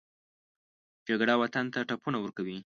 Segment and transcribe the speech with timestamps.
[1.07, 2.57] جګړه وطن ته ټپونه ورکوي